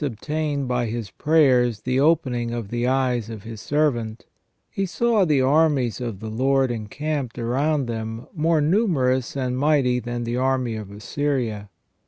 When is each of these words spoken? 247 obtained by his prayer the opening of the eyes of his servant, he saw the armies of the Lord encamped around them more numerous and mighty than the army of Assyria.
247 0.03 0.35
obtained 0.35 0.67
by 0.67 0.87
his 0.87 1.11
prayer 1.11 1.69
the 1.69 1.99
opening 1.99 2.49
of 2.49 2.69
the 2.69 2.87
eyes 2.87 3.29
of 3.29 3.43
his 3.43 3.61
servant, 3.61 4.25
he 4.67 4.83
saw 4.83 5.23
the 5.23 5.41
armies 5.43 6.01
of 6.01 6.19
the 6.19 6.27
Lord 6.31 6.71
encamped 6.71 7.37
around 7.37 7.85
them 7.85 8.25
more 8.33 8.61
numerous 8.61 9.35
and 9.37 9.59
mighty 9.59 9.99
than 9.99 10.23
the 10.23 10.37
army 10.37 10.75
of 10.75 10.89
Assyria. 10.89 11.69